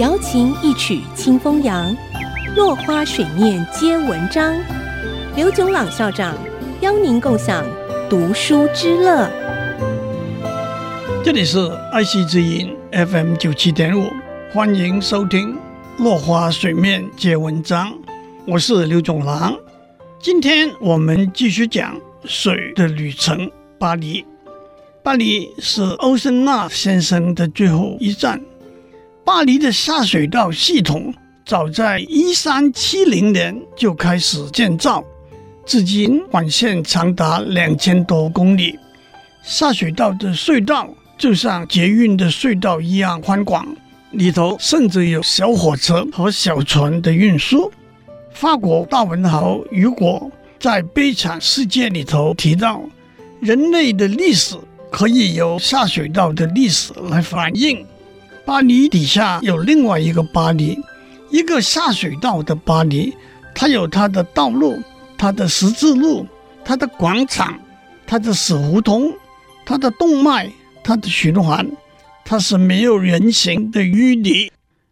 [0.00, 1.96] 瑶琴一曲清风扬，
[2.56, 4.52] 落花水面皆文章。
[5.36, 6.36] 刘炯朗校长
[6.80, 7.64] 邀您共享
[8.10, 9.30] 读书之乐。
[11.22, 14.10] 这里是爱惜之音 FM 九七点五，
[14.52, 15.54] 欢迎收听
[16.02, 17.92] 《落花水面皆文章》，
[18.48, 19.56] 我是刘炯朗。
[20.20, 23.48] 今天我们继续讲水的旅程——
[23.78, 24.24] 巴黎。
[25.04, 28.40] 巴黎是欧森纳先生的最后一站。
[29.24, 31.12] 巴黎的下水道系统
[31.46, 35.02] 早在一三七零年就开始建造，
[35.64, 38.78] 至今管线长达两千多公里。
[39.42, 43.66] 下水道的隧道就像捷运的隧道一样宽广，
[44.10, 47.72] 里头甚至有小火车和小船的运输。
[48.32, 50.30] 法国大文豪雨果
[50.60, 52.82] 在《悲惨世界》里头提到，
[53.40, 54.56] 人类的历史。
[54.90, 57.84] 可以由下水道的历史来反映。
[58.44, 60.78] 巴黎底下有另外一个巴黎，
[61.30, 63.14] 一个下水道的巴黎，
[63.54, 64.82] 它有它的道路、
[65.16, 66.26] 它的十字路、
[66.62, 67.58] 它的广场、
[68.06, 69.10] 它的死胡同、
[69.64, 71.66] 它的动脉、它的循环，
[72.22, 74.50] 它是没有人行的淤泥。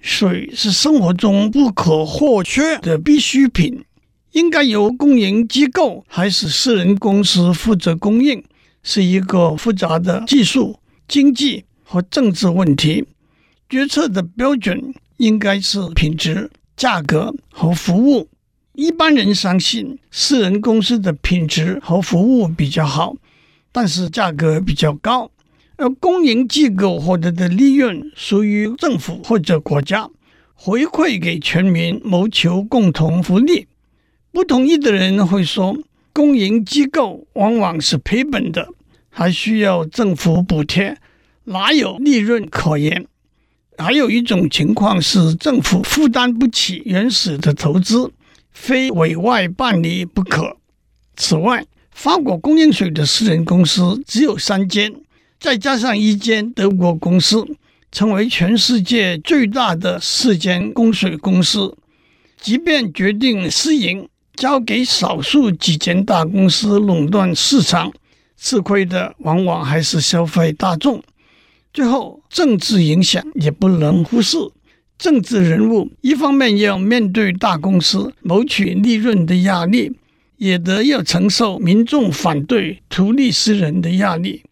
[0.00, 3.84] 水是生活中不可或缺的必需品，
[4.32, 8.42] 应该由公营机构还是私人公司负责供应？
[8.82, 10.78] 是一个复杂的技术、
[11.08, 13.06] 经济和政治问题，
[13.68, 18.28] 决策的标准应该是品质、价格和服务。
[18.74, 23.14] 一般人相信私人公司的品质和服务比较好，
[23.70, 25.30] 但是价格比较高；
[25.76, 30.08] 而公营机构获得的利润属于政府或者国家，
[30.54, 33.66] 回馈给全民，谋求共同福利。
[34.32, 35.76] 不同意的人会说。
[36.16, 38.68] 公营机构往往是赔本的，
[39.10, 40.96] 还需要政府补贴，
[41.46, 43.08] 哪有利润可言？
[43.78, 48.10] 还有一种情况是政府负担不起原始的投资，
[48.52, 50.56] 非委外办理不可。
[51.16, 54.94] 此外，法国供应水的私人公司只有三间，
[55.38, 57.46] 再加上一间德国公司，
[57.92, 61.76] 成为全世界最大的四间供水公司。
[62.40, 64.08] 即便决定私营。
[64.36, 67.92] 交给少数几间大公司垄断市场，
[68.36, 71.00] 吃亏的往往还是消费大众。
[71.74, 74.38] 最后，政治影响也不能忽视。
[74.96, 79.92] 政治人物一方面要面对大公司谋取利润的压力，
[80.36, 84.44] 也得要承受民众反对图利私人的压力。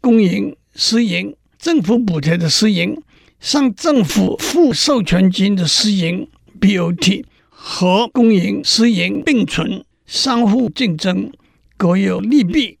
[0.00, 3.02] 公营、私营、政府补贴的私营，
[3.40, 6.28] 向政府付授权金的私营
[6.60, 7.24] BOT。
[7.62, 11.30] 和公营、私营并存，相互竞争，
[11.76, 12.78] 各有利弊。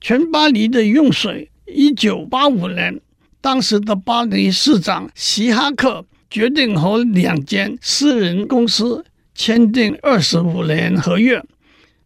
[0.00, 3.00] 全巴黎的用水，一九八五年，
[3.42, 9.04] 当时的巴黎市长希哈克决定和两间私人公司
[9.34, 11.44] 签订二十五年合约。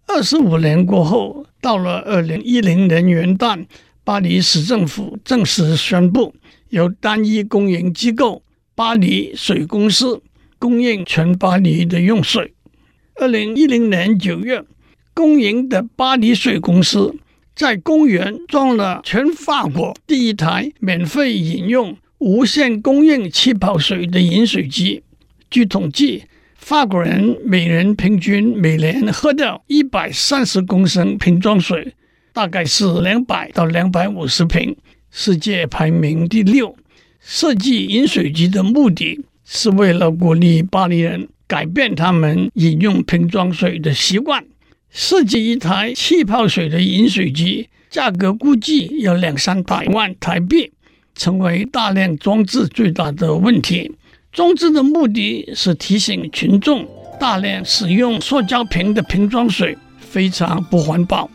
[0.09, 3.67] 二十五年过后，到了二零一零年元旦，
[4.03, 6.35] 巴黎市政府正式宣布，
[6.71, 8.43] 由单一公营机构
[8.75, 10.21] 巴黎水公司。
[10.59, 12.55] 供应全巴黎的用水。
[13.17, 14.65] 二零一零年九月，
[15.13, 17.15] 公营的巴黎水公司
[17.57, 25.03] 在公园装了全法国第一台免费饮用、无限供应气泡水的饮水机。
[25.51, 26.25] 据统计，
[26.55, 31.95] 法国人每人平均每年喝掉一百三十公升瓶装水，
[32.35, 34.77] 大概是两百到两百五十瓶，
[35.11, 36.77] 世界排名第六。
[37.21, 44.45] 设计饮水机的目的，是为了鼓励巴黎人改变他们饮用瓶装水的习惯。
[44.91, 50.73] 设计一台气泡水的饮水机，价格估计要两三百万台币，
[51.15, 53.93] 成为大量装置最大的问题。
[54.33, 56.87] 装置的目的是提醒群众，
[57.19, 61.31] 大量使用塑胶瓶的瓶装水非常不环保。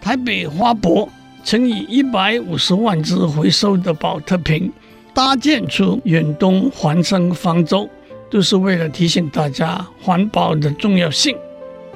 [0.00, 1.08] 台北花博
[1.44, 4.72] 曾以一百五十万只回收的宝特瓶。
[5.14, 7.88] 搭建出远东环生方舟，
[8.30, 11.34] 都是为了提醒大家环保的重要性。